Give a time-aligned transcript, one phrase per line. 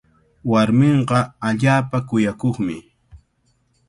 [0.51, 2.75] Warminqa allaapa kuyakuqmi.